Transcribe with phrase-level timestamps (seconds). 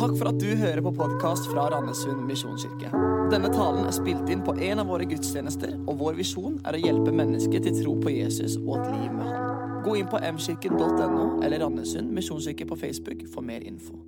[0.00, 2.88] Takk for at du hører på podkast fra Randesund misjonskirke.
[3.28, 6.80] Denne talen er spilt inn på en av våre gudstjenester, og vår visjon er å
[6.80, 9.74] hjelpe mennesker til tro på Jesus og et liv med Han.
[9.84, 13.98] Gå inn på mkirken.no eller Randesund misjonskirke på Facebook for mer info.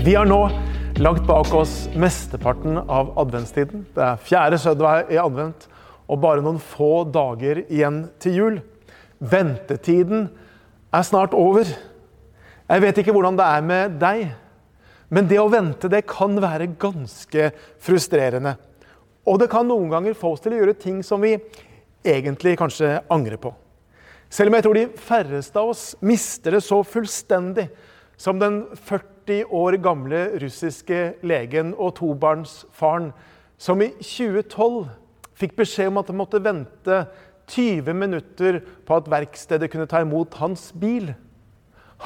[0.00, 0.40] Vi har nå
[1.04, 3.84] lagt bak oss mesteparten av adventstiden.
[3.92, 5.68] Det er fjerde søndag i advent
[6.08, 8.58] og bare noen få dager igjen til jul.
[9.20, 10.30] Ventetiden
[10.88, 11.68] er snart over.
[12.70, 14.28] Jeg vet ikke hvordan det er med deg,
[15.10, 17.48] men det å vente det kan være ganske
[17.82, 18.52] frustrerende.
[19.26, 21.32] Og det kan noen ganger få oss til å gjøre ting som vi
[22.06, 23.50] egentlig kanskje angrer på.
[24.30, 27.64] Selv om jeg tror de færreste av oss mister det så fullstendig
[28.20, 33.08] som den 40 år gamle russiske legen og tobarnsfaren
[33.58, 34.84] som i 2012
[35.40, 37.00] fikk beskjed om at han måtte vente
[37.50, 41.10] 20 minutter på at verkstedet kunne ta imot hans bil.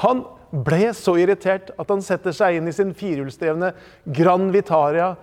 [0.00, 0.24] Han
[0.54, 3.72] ble så irritert at han setter seg inn i sin firehjulsdrevne
[4.14, 5.14] Gran Vitaria,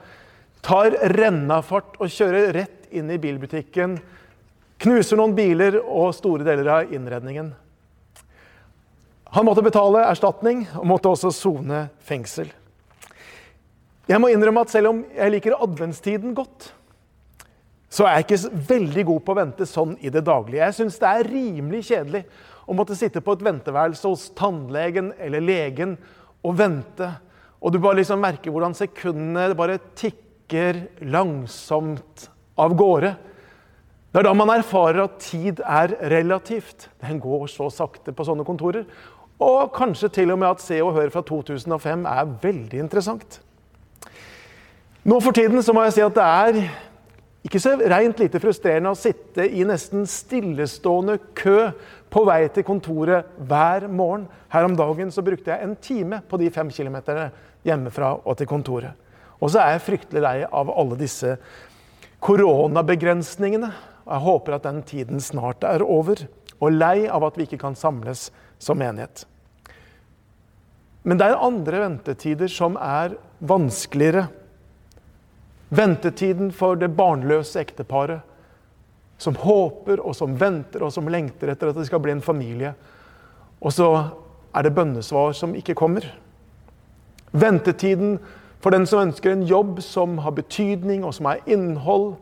[0.61, 3.95] tar rennafart og kjører rett inn i bilbutikken,
[4.81, 7.53] knuser noen biler og store deler av innredningen.
[9.31, 12.49] Han måtte betale erstatning og måtte også sone fengsel.
[14.09, 16.73] Jeg må innrømme at selv om jeg liker adventstiden godt,
[17.91, 20.63] så er jeg ikke veldig god på å vente sånn i det daglige.
[20.63, 22.25] Jeg syns det er rimelig kjedelig
[22.67, 25.97] å måtte sitte på et venteværelse hos tannlegen eller legen
[26.45, 27.09] og vente.
[27.61, 33.15] Og du bare liksom merker hvordan sekundene bare tikker langsomt av gårde.
[34.11, 36.89] Det er da man erfarer at tid er relativt.
[36.99, 38.83] Den går så sakte på sånne kontorer.
[39.41, 43.39] Og kanskje til og med at Se og Hør fra 2005 er veldig interessant.
[45.01, 46.59] Nå for tiden så må jeg si at det er
[47.47, 51.71] ikke så rent lite frustrerende å sitte i nesten stillestående kø
[52.11, 54.27] på vei til kontoret hver morgen.
[54.51, 57.29] Her om dagen så brukte jeg en time på de fem kilometerne
[57.67, 58.91] hjemmefra og til kontoret.
[59.41, 61.37] Og så er jeg fryktelig lei av alle disse
[62.21, 63.71] koronabegrensningene.
[64.05, 66.27] Jeg håper at den tiden snart er over.
[66.61, 68.29] Og lei av at vi ikke kan samles
[68.61, 69.25] som menighet.
[71.01, 74.27] Men det er andre ventetider som er vanskeligere.
[75.73, 78.27] Ventetiden for det barnløse ekteparet
[79.21, 82.73] som håper og som venter og som lengter etter at det skal bli en familie.
[83.61, 83.89] Og så
[84.55, 86.07] er det bønnesvar som ikke kommer.
[87.31, 88.17] Ventetiden
[88.61, 92.15] for den som ønsker en jobb som har betydning og som har innhold.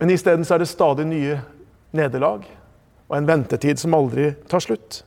[0.00, 1.38] Men isteden er det stadig nye
[1.92, 2.48] nederlag
[3.08, 5.02] og en ventetid som aldri tar slutt.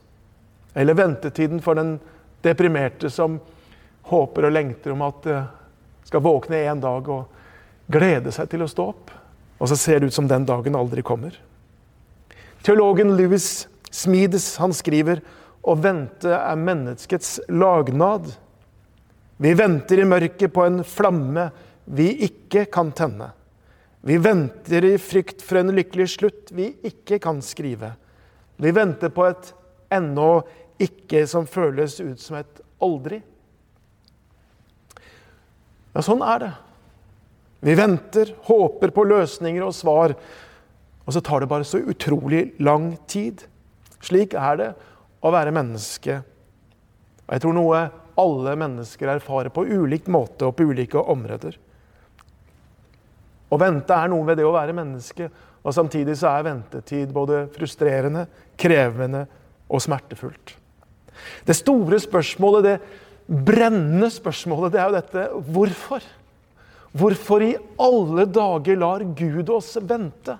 [0.78, 1.98] Eller ventetiden for den
[2.46, 3.40] deprimerte som
[4.06, 5.30] håper og lengter om at
[6.06, 9.14] skal våkne en dag og glede seg til å stå opp.
[9.66, 11.34] Og så ser det ut som den dagen aldri kommer.
[12.62, 15.24] Teologen Louis Smides han skriver
[15.66, 18.28] å vente er menneskets lagnad.
[19.42, 21.48] Vi venter i mørket på en flamme
[21.98, 23.32] vi ikke kan tenne.
[24.06, 27.96] Vi venter i frykt for en lykkelig slutt vi ikke kan skrive.
[28.62, 29.50] Vi venter på et
[29.98, 30.44] ennå
[30.78, 33.24] ikke som føles ut som et aldri.
[35.96, 36.54] Ja, sånn er det.
[37.66, 40.14] Vi venter, håper på løsninger og svar,
[41.06, 43.42] og så tar det bare så utrolig lang tid.
[44.06, 44.68] Slik er det
[45.26, 46.20] å være menneske.
[47.26, 47.80] Og jeg tror noe
[48.22, 51.58] alle mennesker erfarer på ulikt måte og på ulike områder.
[53.50, 55.30] Å vente er noe ved det å være menneske,
[55.66, 58.28] og samtidig så er ventetid både frustrerende,
[58.62, 59.24] krevende
[59.66, 60.54] og smertefullt.
[61.50, 66.06] Det store spørsmålet, det brennende spørsmålet, det er jo dette hvorfor?
[66.96, 70.38] Hvorfor i alle dager lar Gud oss vente?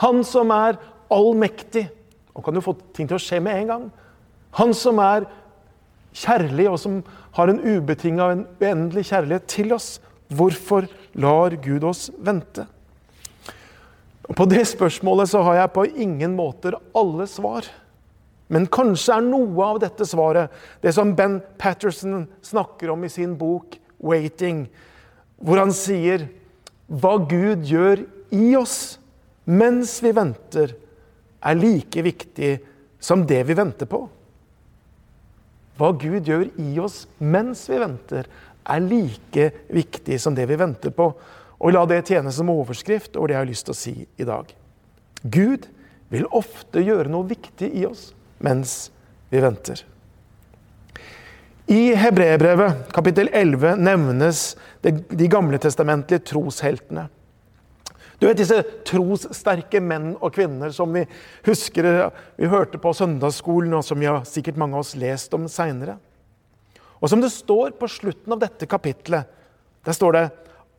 [0.00, 0.78] Han som er
[1.10, 1.88] allmektig
[2.30, 3.86] og kan jo få ting til å skje med en gang.
[4.58, 5.26] Han som er
[6.16, 7.00] kjærlig, og som
[7.36, 9.98] har en ubetinga og en uendelig kjærlighet til oss.
[10.30, 10.86] Hvorfor
[11.18, 12.66] lar Gud oss vente?
[14.30, 17.66] Og på det spørsmålet så har jeg på ingen måter alle svar.
[18.50, 23.36] Men kanskje er noe av dette svaret det som Ben Patterson snakker om i sin
[23.38, 24.66] bok 'Waiting',
[25.40, 26.28] hvor han sier
[26.90, 28.04] hva Gud gjør
[28.34, 28.98] i oss
[29.50, 30.74] mens vi venter,
[31.40, 32.52] er like viktig
[33.00, 34.04] som det vi venter på.
[35.80, 38.28] Hva Gud gjør i oss mens vi venter,
[38.70, 41.08] er like viktig som det vi venter på.
[41.60, 44.26] Og la det tjene som overskrift over det jeg har lyst til å si i
[44.28, 44.52] dag.
[45.24, 45.66] Gud
[46.12, 48.10] vil ofte gjøre noe viktig i oss
[48.44, 48.90] mens
[49.32, 49.82] vi venter.
[51.70, 57.04] I Hebreerbrevet kapittel 11 nevnes de gamle testamentlige trosheltene.
[58.18, 58.56] Du vet disse
[58.88, 61.04] trossterke menn og kvinner som vi
[61.46, 61.86] husker
[62.34, 65.94] vi hørte på søndagsskolen, og som vi har sikkert mange av oss lest om seinere.
[66.98, 69.30] Og som det står på slutten av dette kapitlet,
[69.86, 70.26] der står det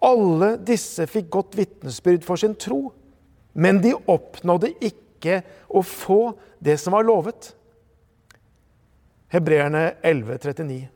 [0.04, 2.90] alle disse fikk godt vitnesbyrd for sin tro,
[3.56, 5.40] men de oppnådde ikke
[5.72, 7.54] å få det som var lovet.
[9.32, 10.88] Hebreerne 11,39.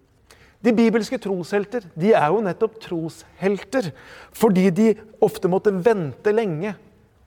[0.66, 3.92] De bibelske troshelter de er jo nettopp troshelter
[4.36, 4.88] fordi de
[5.24, 6.74] ofte måtte vente lenge.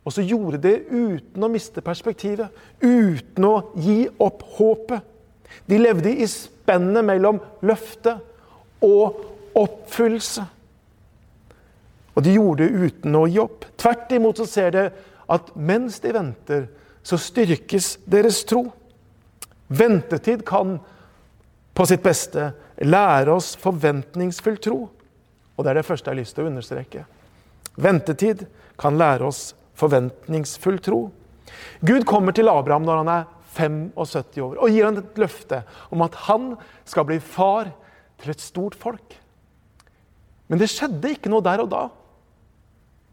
[0.04, 2.48] Og så gjorde det uten å miste perspektivet,
[2.80, 5.04] uten å gi opp håpet.
[5.68, 8.14] De levde i spennet mellom løfte
[8.84, 9.20] og
[9.58, 10.44] oppfyllelse.
[12.16, 13.66] Og de gjorde det uten å gi opp.
[13.78, 14.86] Tvert imot så ser det
[15.28, 16.68] at mens de venter,
[17.04, 18.64] så styrkes deres tro.
[19.68, 20.78] Ventetid kan
[21.78, 22.50] på sitt beste
[22.82, 24.78] lære oss forventningsfull tro.
[25.54, 27.04] Og det er det første jeg har lyst til å understreke.
[27.78, 28.44] Ventetid
[28.78, 31.04] kan lære oss forventningsfull tro.
[31.86, 35.62] Gud kommer til Abraham når han er 75 år og gir han et løfte
[35.94, 36.50] om at han
[36.86, 37.70] skal bli far
[38.18, 39.14] til et stort folk.
[40.50, 41.84] Men det skjedde ikke noe der og da.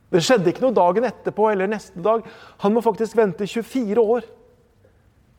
[0.09, 2.25] Det skjedde ikke noe dagen etterpå eller neste dag.
[2.65, 4.25] Han må faktisk vente 24 år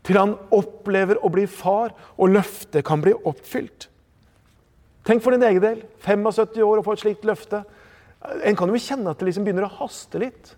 [0.07, 3.89] til han opplever å bli far, og løftet kan bli oppfylt.
[5.07, 5.83] Tenk for din egen del.
[6.03, 7.63] 75 år og få et slikt løfte.
[8.47, 10.55] En kan jo kjenne at det liksom begynner å haste litt.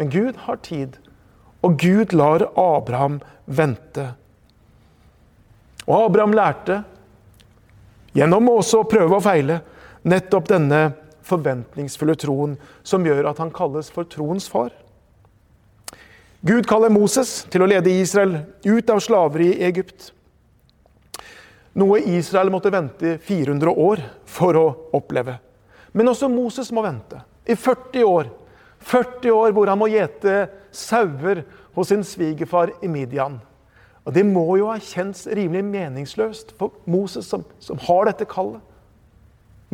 [0.00, 0.98] Men Gud har tid,
[1.64, 4.12] og Gud lar Abraham vente.
[5.88, 6.82] Og Abraham lærte,
[8.16, 9.62] gjennom også å prøve og feile,
[10.08, 10.82] nettopp denne
[11.28, 12.56] forventningsfulle troen
[12.86, 14.70] som gjør at han kalles for troens far.
[16.40, 20.12] Gud kaller Moses til å lede Israel ut av slaveri i Egypt.
[21.78, 25.34] Noe Israel måtte vente 400 år for å oppleve.
[25.92, 28.30] Men også Moses må vente i 40 år.
[28.78, 31.42] 40 år hvor han må gjete sauer
[31.74, 33.40] hos sin svigerfar i Midian.
[34.06, 38.62] Og Det må jo ha kjents rimelig meningsløst for Moses, som, som har dette kallet.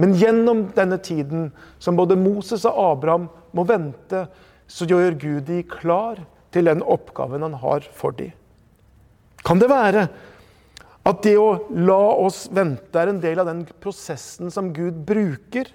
[0.00, 4.24] Men gjennom denne tiden som både Moses og Abraham må vente,
[4.66, 8.32] så gjør Gud de klar til den oppgaven han har for dem.
[9.44, 10.06] Kan det være
[11.04, 15.68] at det å la oss vente er en del av den prosessen som Gud bruker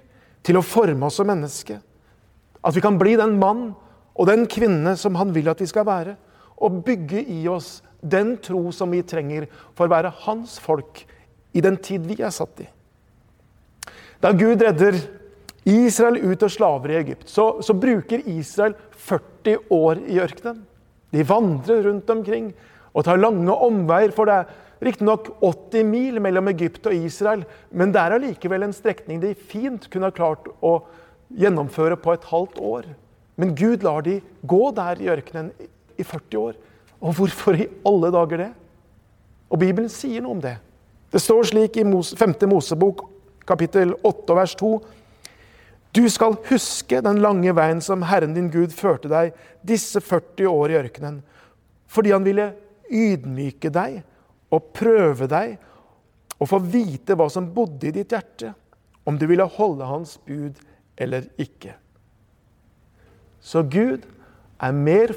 [0.46, 1.78] til å forme oss som menneske?
[2.66, 3.70] At vi kan bli den mann
[4.20, 6.16] og den kvinne som han vil at vi skal være.
[6.60, 9.48] Og bygge i oss den tro som vi trenger
[9.78, 11.04] for å være hans folk
[11.56, 12.68] i den tid vi er satt i.
[14.20, 14.98] Da Gud redder
[15.70, 20.66] Israel ut av slaver i Egypt, så, så bruker Israel 40 år i ørkenen.
[21.14, 22.52] De vandrer rundt omkring
[22.94, 27.94] og tar lange omveier, for det er riktignok 80 mil mellom Egypt og Israel, men
[27.94, 30.80] det er allikevel en strekning de fint kunne ha klart å
[31.30, 32.88] gjennomføre på et halvt år.
[33.40, 35.52] Men Gud lar de gå der i ørkenen
[36.00, 36.58] i 40 år.
[37.00, 38.50] Og hvorfor i alle dager det?
[39.50, 40.58] Og Bibelen sier noe om det.
[41.10, 42.36] Det står slik i 5.
[42.52, 43.06] Mosebok
[43.50, 44.74] kapittel 8 vers 2.
[45.92, 49.34] Du skal huske den lange veien som Herren din Gud førte deg
[49.66, 51.22] disse 40 år i ørkenen,
[51.90, 52.52] fordi han ville
[52.90, 54.02] ydmyke deg
[54.54, 55.58] og prøve deg
[56.40, 58.54] og få vite hva som bodde i ditt hjerte,
[59.04, 60.62] om du ville holde hans bud
[61.00, 61.74] eller ikke.
[63.42, 64.06] Så Gud
[64.60, 65.14] er mer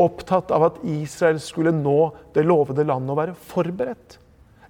[0.00, 4.18] opptatt av at Israel skulle nå det lovede landet og være forberedt,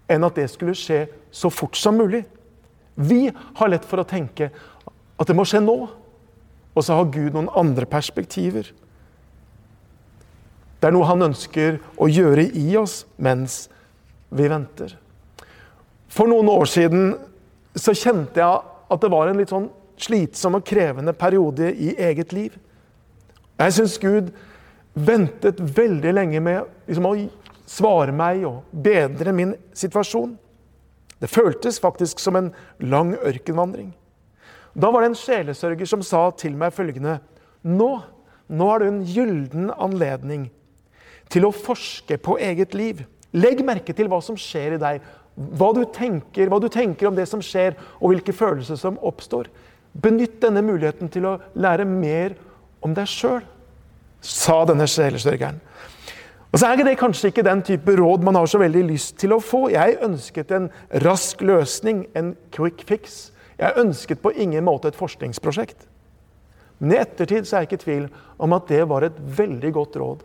[0.09, 1.05] enn at det skulle skje
[1.35, 2.23] så fort som mulig.
[2.95, 4.51] Vi har lett for å tenke
[5.25, 5.77] at det må skje nå.
[6.75, 8.69] Og så har Gud noen andre perspektiver.
[10.81, 13.65] Det er noe han ønsker å gjøre i oss mens
[14.35, 14.99] vi venter.
[16.13, 17.15] For noen år siden
[17.75, 18.61] så kjente jeg
[18.93, 22.59] at det var en litt sånn slitsom og krevende periode i eget liv.
[23.57, 24.31] Jeg syns Gud
[24.95, 27.15] ventet veldig lenge med liksom, å
[27.71, 30.37] svare meg og bedre min situasjon.
[31.23, 32.53] Det føltes faktisk som en
[32.83, 33.95] lang ørkenvandring.
[34.75, 37.21] Da var det en sjelesørger som sa til meg følgende
[37.65, 37.91] Nå,
[38.51, 40.49] nå har du en gylden anledning
[41.33, 43.01] til å forske på eget liv.
[43.35, 45.05] Legg merke til hva som skjer i deg.
[45.35, 49.49] Hva du tenker, hva du tenker om det som skjer, og hvilke følelser som oppstår.
[49.95, 52.37] Benytt denne muligheten til å lære mer
[52.85, 53.43] om deg sjøl,
[54.21, 55.59] sa denne sjelesørgeren.
[56.55, 59.35] Og så er det kanskje ikke den type råd man har så veldig lyst til
[59.35, 59.67] å få.
[59.73, 60.69] Jeg ønsket en
[61.03, 63.34] rask løsning, en quick fix.
[63.59, 65.87] Jeg ønsket på ingen måte et forskningsprosjekt.
[66.79, 68.07] Men i ettertid så er jeg ikke i tvil
[68.43, 70.25] om at det var et veldig godt råd.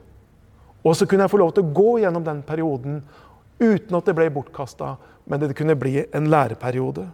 [0.84, 3.02] Og så kunne jeg få lov til å gå gjennom den perioden
[3.60, 4.96] uten at det ble bortkasta,
[5.30, 7.10] men det kunne bli en læreperiode.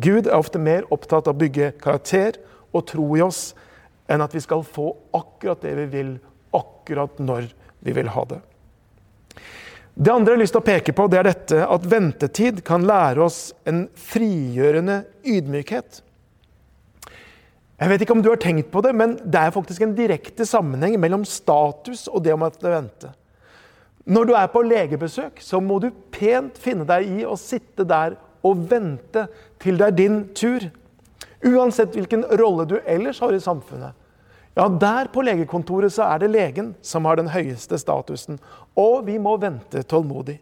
[0.00, 2.40] Gud er ofte mer opptatt av å bygge karakter
[2.72, 3.50] og tro i oss
[4.10, 6.14] enn at vi skal få akkurat det vi vil,
[6.56, 7.50] akkurat når
[7.84, 8.40] vi vil ha det.
[9.94, 12.86] Det andre jeg har lyst til å peke på, det er dette at ventetid kan
[12.86, 16.00] lære oss en frigjørende ydmykhet.
[17.80, 20.44] Jeg vet ikke om du har tenkt på det, men det er faktisk en direkte
[20.48, 23.12] sammenheng mellom status og det om at det vente.
[24.10, 28.16] Når du er på legebesøk, så må du pent finne deg i å sitte der
[28.46, 29.26] og vente
[29.60, 30.66] til det er din tur.
[31.44, 33.96] Uansett hvilken rolle du ellers har i samfunnet.
[34.60, 38.36] Ja, Der på legekontoret så er det legen som har den høyeste statusen.
[38.76, 40.36] Og vi må vente tålmodig.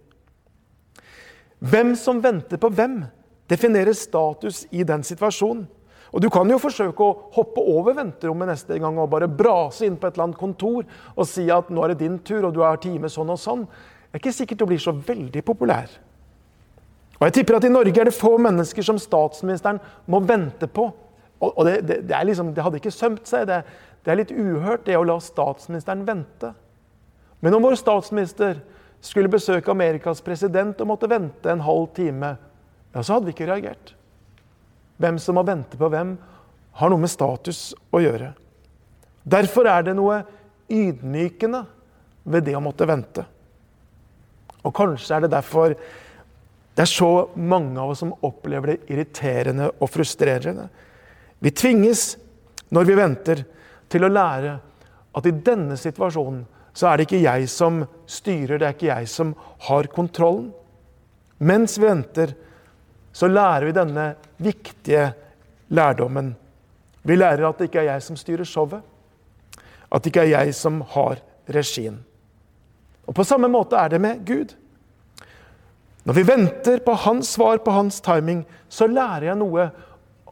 [1.63, 3.05] Hvem som venter på hvem,
[3.51, 5.69] definerer status i den situasjonen.
[6.13, 9.97] Og Du kan jo forsøke å hoppe over venterommet neste gang og bare brase inn
[9.97, 10.85] på et eller annet kontor
[11.15, 13.67] og si at nå er det din tur, og du har time sånn og sånn.
[13.67, 15.91] Det er ikke sikkert du blir så veldig populær.
[17.21, 20.89] Og jeg tipper at I Norge er det få mennesker som statsministeren må vente på.
[21.39, 23.47] Og det, det, det, liksom, det hadde ikke sømt seg.
[23.47, 23.61] Det,
[24.05, 26.53] det er litt uhørt, det å la statsministeren vente.
[27.41, 28.61] Men om vår statsminister
[29.05, 32.35] skulle besøke Amerikas president og måtte vente en halv time,
[32.95, 33.95] ja, så hadde vi ikke reagert.
[34.99, 36.17] Hvem som må vente på hvem,
[36.79, 38.33] har noe med status å gjøre.
[39.29, 40.23] Derfor er det noe
[40.71, 41.65] ydmykende
[42.29, 43.25] ved det å måtte vente.
[44.67, 45.75] Og kanskje er det derfor
[46.79, 50.69] det er så mange av oss som opplever det irriterende og frustrerende.
[51.43, 52.13] Vi tvinges,
[52.71, 53.43] når vi venter,
[53.89, 54.55] til å lære
[55.19, 56.45] at i denne situasjonen
[56.79, 59.33] så er det ikke jeg som styrer, det er ikke jeg som
[59.67, 60.53] har kontrollen.
[61.39, 62.35] Mens vi venter,
[63.13, 64.05] så lærer vi denne
[64.43, 65.09] viktige
[65.75, 66.35] lærdommen.
[67.03, 68.85] Vi lærer at det ikke er jeg som styrer showet.
[69.91, 71.99] At det ikke er jeg som har regien.
[73.09, 74.55] Og På samme måte er det med Gud.
[76.05, 79.71] Når vi venter på hans svar, på hans timing, så lærer jeg noe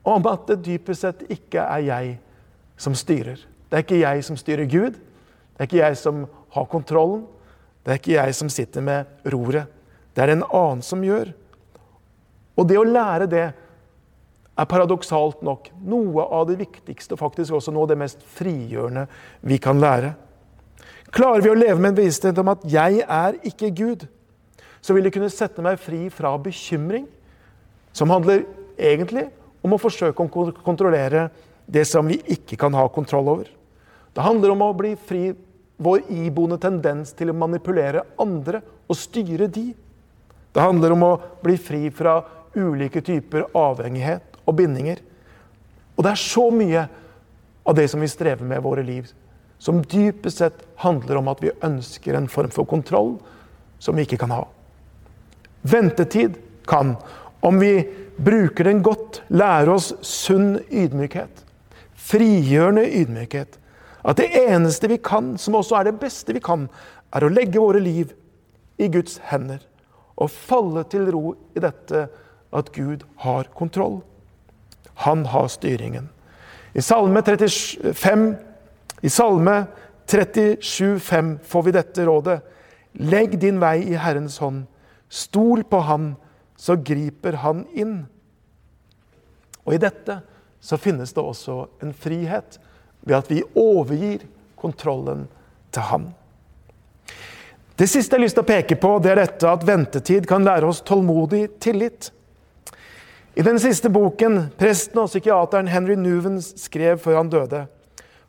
[0.06, 2.14] om at det dypest sett ikke er jeg
[2.76, 3.40] som styrer.
[3.70, 4.98] Det er ikke jeg som styrer Gud.
[5.56, 7.24] Det er ikke jeg som har kontrollen.
[7.84, 9.66] Det er ikke jeg som sitter med roret.
[10.14, 11.32] Det er en annen som gjør.
[12.56, 13.46] Og det å lære det
[14.56, 19.04] er paradoksalt nok noe av det viktigste og faktisk også noe av det mest frigjørende
[19.44, 20.14] vi kan lære.
[21.12, 24.08] Klarer vi å leve med en bevissthet om at 'jeg er ikke Gud',
[24.80, 27.06] så vil det kunne sette meg fri fra bekymring,
[27.92, 28.44] som handler
[28.78, 29.30] egentlig
[29.62, 31.30] om å forsøke å kontrollere
[31.66, 33.50] det som vi ikke kan ha kontroll over.
[34.14, 35.34] Det handler om å bli fri
[35.76, 39.68] vår iboende tendens til å manipulere andre og styre de.
[40.54, 42.20] Det handler om å bli fri fra
[42.56, 45.02] ulike typer avhengighet og bindinger.
[45.96, 46.86] Og det er så mye
[47.66, 49.08] av det som vi strever med i våre liv,
[49.58, 53.16] som dypest sett handler om at vi ønsker en form for kontroll
[53.82, 54.44] som vi ikke kan ha.
[55.66, 56.94] Ventetid kan,
[57.40, 57.80] om vi
[58.16, 61.45] bruker den godt, lære oss sunn ydmykhet.
[62.06, 63.58] Frigjørende ydmykhet.
[64.06, 66.68] At det eneste vi kan, som også er det beste vi kan,
[67.14, 68.12] er å legge våre liv
[68.78, 69.64] i Guds hender
[70.16, 72.06] og falle til ro i dette
[72.56, 74.00] at Gud har kontroll.
[75.04, 76.08] Han har styringen.
[76.76, 78.26] I Salme 35,
[79.02, 79.56] i Salme
[80.06, 82.38] 37, 5 får vi dette rådet.
[82.96, 84.64] Legg din vei i Herrens hånd.
[85.08, 86.14] Stol på Han,
[86.56, 87.98] så griper Han inn.
[89.66, 90.20] Og I dette
[90.66, 92.58] så finnes det også en frihet
[93.06, 94.24] ved at vi overgir
[94.58, 95.28] kontrollen
[95.70, 96.08] til Han.
[97.76, 100.42] Det siste jeg har lyst til å peke på, det er dette at ventetid kan
[100.42, 102.08] lære oss tålmodig tillit.
[103.36, 107.66] I den siste boken presten og psykiateren Henry Nuven skrev før han døde,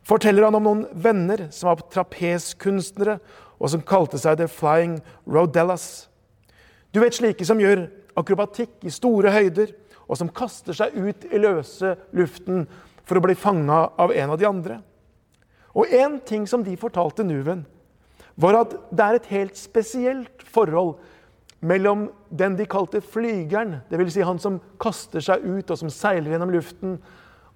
[0.06, 3.18] forteller han om noen venner som var trapeskunstnere,
[3.58, 6.06] og som kalte seg The Flying Rodellas.
[6.94, 7.88] Du vet slike som gjør
[8.20, 9.72] akrobatikk i store høyder,
[10.08, 12.64] og som kaster seg ut i løse luften
[13.08, 14.80] for å bli fanga av en av de andre.
[15.76, 17.66] Og én ting som de fortalte Nuven,
[18.38, 20.96] var at det er et helt spesielt forhold
[21.60, 24.12] mellom den de kalte flygeren, dvs.
[24.14, 26.98] Si han som kaster seg ut og som seiler gjennom luften,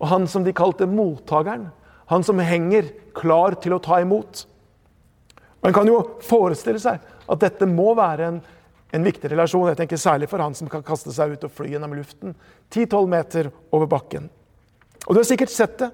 [0.02, 1.68] og han som de kalte mottakeren,
[2.10, 4.42] han som henger klar til å ta imot.
[5.62, 6.98] Man kan jo forestille seg
[7.30, 8.40] at dette må være en,
[8.92, 9.68] en viktig relasjon.
[9.72, 12.36] Jeg tenker Særlig for han som kan kaste seg ut og fly gjennom luften
[12.70, 14.28] 10-12 meter over bakken.
[15.06, 15.90] Og Du har sikkert sett det,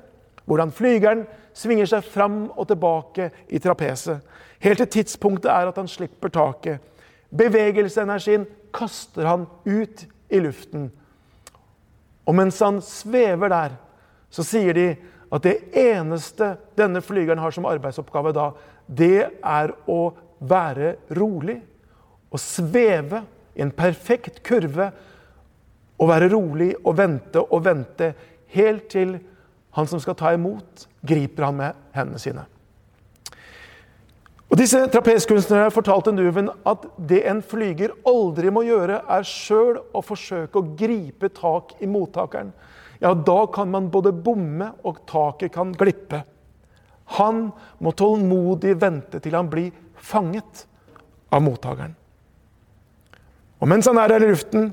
[0.49, 1.25] hvordan flygeren
[1.57, 4.21] svinger seg fram og tilbake i trapeset,
[4.61, 6.85] helt til tidspunktet er at han slipper taket
[7.29, 10.89] Bevegelseenergien kaster han ut i luften.
[12.25, 13.75] Og mens han svever der,
[14.33, 14.87] så sier de
[15.33, 18.51] at det eneste denne flygeren har som arbeidsoppgave da,
[18.89, 20.01] det er å
[20.41, 21.59] være rolig.
[22.31, 23.23] Å sveve
[23.57, 24.93] i en perfekt kurve.
[25.99, 28.13] og være rolig og vente og vente
[28.55, 29.17] helt til
[29.75, 32.45] han som skal ta imot, griper han med hendene sine.
[34.49, 40.05] Og Disse trapeskunstnerne fortalte Nuven at det en flyger aldri må gjøre, er sjøl å
[40.07, 42.55] forsøke å gripe tak i mottakeren.
[43.03, 46.23] Ja, da kan man både bomme, og taket kan glippe.
[47.19, 47.51] Han
[47.85, 50.65] må tålmodig vente til han blir fanget
[51.31, 51.95] av mottakeren.
[53.59, 54.71] Og mens han er der i luften,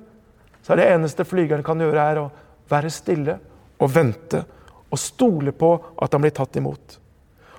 [0.61, 2.29] så er det eneste flygeren kan gjøre, er å
[2.69, 3.37] være stille
[3.81, 4.43] og vente
[4.91, 6.99] og stole på at han blir tatt imot.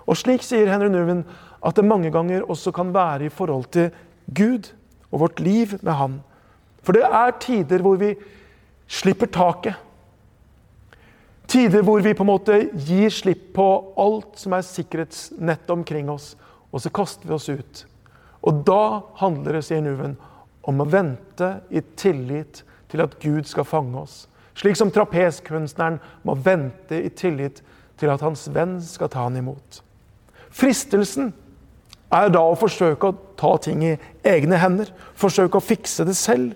[0.07, 1.25] Og slik sier Henry Nuven
[1.67, 3.91] at det mange ganger også kan være i forhold til
[4.35, 4.71] Gud
[5.11, 6.21] og vårt liv med Han.
[6.83, 8.13] For det er tider hvor vi
[8.87, 9.75] slipper taket.
[11.51, 13.67] Tider hvor vi på en måte gir slipp på
[14.03, 16.35] alt som er sikkerhetsnettet omkring oss,
[16.75, 17.85] og så kaster vi oss ut.
[18.47, 20.17] Og da handler det, sier Nuven,
[20.67, 24.25] om å vente i tillit til at Gud skal fange oss.
[24.57, 27.63] Slik som trapeskunstneren må vente i tillit
[28.01, 29.83] til at hans venn skal ta han imot.
[30.51, 31.33] Fristelsen
[32.15, 33.97] er da å forsøke å ta ting i
[34.27, 36.55] egne hender, forsøke å fikse det selv.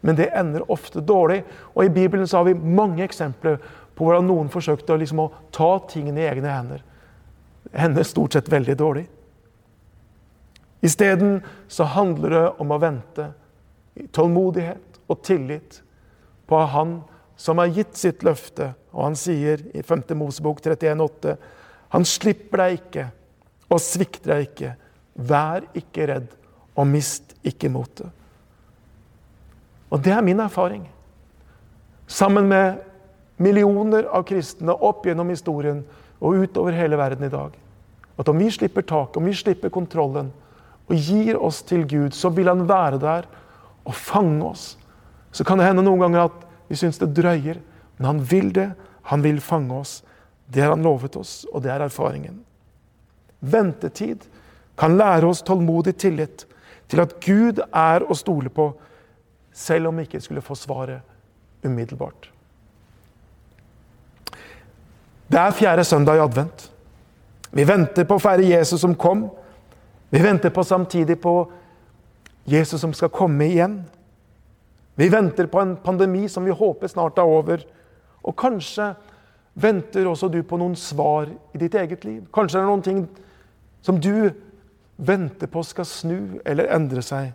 [0.00, 1.42] Men det ender ofte dårlig.
[1.74, 3.58] Og I Bibelen så har vi mange eksempler
[3.98, 6.84] på hvordan noen forsøkte liksom, å ta tingene i egne hender.
[7.66, 9.06] Det ender stort sett veldig dårlig.
[10.80, 13.30] Isteden så handler det om å vente
[13.98, 15.80] i tålmodighet og tillit
[16.46, 17.00] på Han
[17.38, 18.72] som har gitt sitt løfte.
[18.92, 20.02] Og han sier i 5.
[20.18, 21.36] Mosebok 31,8.:
[21.94, 23.08] Han slipper deg ikke
[23.68, 24.74] og svikter deg ikke.
[25.28, 26.28] Vær ikke redd,
[26.78, 28.06] og mist ikke motet.
[29.90, 30.84] Og det er min erfaring.
[32.06, 32.78] Sammen med
[33.36, 35.82] millioner av kristne opp gjennom historien
[36.18, 37.54] og utover hele verden i dag.
[38.18, 40.32] At om vi slipper taket, om vi slipper kontrollen
[40.88, 43.28] og gir oss til Gud, så vil Han være der
[43.84, 44.76] og fange oss.
[45.32, 47.60] Så kan det hende noen ganger at vi syns det drøyer,
[47.98, 48.70] men Han vil det.
[49.12, 50.02] Han vil fange oss.
[50.48, 52.40] Det har Han lovet oss, og det er erfaringen.
[53.40, 54.24] Ventetid
[54.78, 56.46] kan lære oss tålmodig tillit
[56.88, 58.72] til at Gud er å stole på,
[59.52, 62.30] selv om vi ikke skulle få svaret umiddelbart.
[65.28, 66.70] Det er fjerde søndag i advent.
[67.52, 69.26] Vi venter på å feire Jesus som kom.
[70.10, 71.52] Vi venter på samtidig på
[72.48, 73.82] Jesus som skal komme igjen.
[74.94, 77.62] Vi venter på en pandemi som vi håper snart er over.
[78.24, 78.94] Og kanskje
[79.58, 82.22] venter også du på noen svar i ditt eget liv.
[82.32, 83.04] Kanskje det er noen ting
[83.84, 84.30] som du
[84.96, 87.30] venter på skal snu eller endre seg.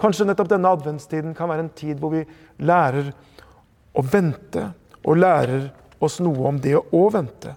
[0.00, 2.24] Kanskje nettopp denne adventstiden kan være en tid hvor vi
[2.66, 3.12] lærer
[3.94, 4.72] å vente,
[5.04, 5.68] og lærer
[6.02, 7.52] oss noe om det å vente.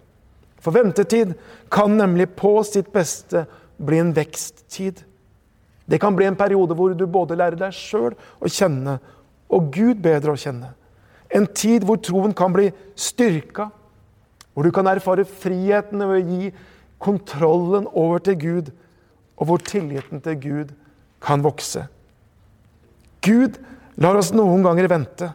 [0.62, 1.34] For ventetid
[1.74, 3.46] kan nemlig på sitt beste
[3.78, 5.04] bli en veksttid.
[5.88, 8.98] Det kan bli en periode hvor du både lærer deg sjøl å kjenne
[9.54, 10.74] og Gud bedre å kjenne.
[11.32, 13.70] En tid hvor troen kan bli styrka,
[14.54, 16.52] hvor du kan erfare friheten ved å gi
[17.04, 18.72] kontrollen over til Gud,
[19.38, 20.74] og hvor tilliten til Gud
[21.22, 21.86] kan vokse.
[23.22, 23.60] Gud
[24.02, 25.30] lar oss noen ganger vente,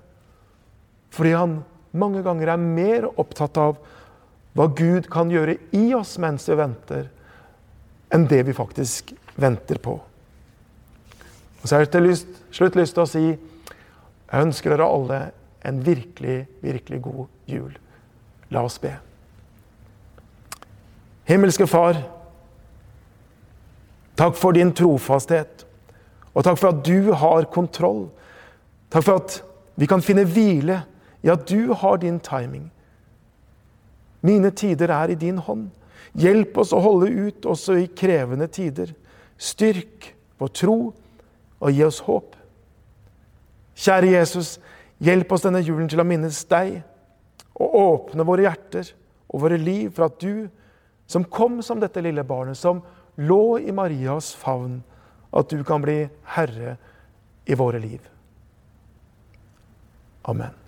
[1.13, 1.61] fordi han
[1.93, 3.77] mange ganger er mer opptatt av
[4.57, 7.07] hva Gud kan gjøre i oss mens vi venter,
[8.13, 9.97] enn det vi faktisk venter på.
[11.63, 13.25] Og Så har jeg til lyst, slutt lyst til å si
[14.33, 15.21] jeg ønsker dere alle
[15.69, 17.73] en virkelig, virkelig god jul.
[18.51, 18.95] La oss be.
[21.29, 22.01] Himmelske Far,
[24.19, 25.67] takk for din trofasthet.
[26.33, 28.07] Og takk for at du har kontroll.
[28.91, 29.39] Takk for at
[29.77, 30.83] vi kan finne hvile
[31.23, 32.71] i at du har din timing.
[34.23, 35.69] Mine tider er i din hånd.
[36.19, 38.93] Hjelp oss å holde ut også i krevende tider.
[39.41, 40.77] Styrk vår tro
[41.63, 42.37] og gi oss håp.
[43.83, 44.57] Kjære Jesus,
[45.03, 46.83] hjelp oss denne julen til å minnes deg
[47.57, 48.93] og åpne våre hjerter
[49.33, 50.49] og våre liv for at du,
[51.09, 52.83] som kom som dette lille barnet, som
[53.17, 54.81] lå i Marias favn,
[55.33, 56.05] at du kan bli
[56.37, 56.77] herre
[57.49, 58.01] i våre liv.
[60.29, 60.62] Amen.